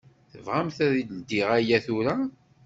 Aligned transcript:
Tebɣamt 0.31 0.77
ad 0.85 0.93
ldiɣ 1.17 1.49
aya 1.57 1.77
tura? 1.85 2.15